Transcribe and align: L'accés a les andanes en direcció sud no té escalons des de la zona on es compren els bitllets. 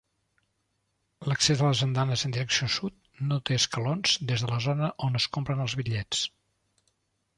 L'accés 1.31 1.59
a 1.65 1.67
les 1.67 1.83
andanes 1.87 2.23
en 2.29 2.33
direcció 2.37 2.69
sud 2.77 2.97
no 3.33 3.39
té 3.49 3.59
escalons 3.61 4.17
des 4.33 4.47
de 4.47 4.51
la 4.53 4.59
zona 4.69 4.91
on 5.09 5.21
es 5.21 5.29
compren 5.39 5.63
els 5.67 5.77
bitllets. 5.83 6.25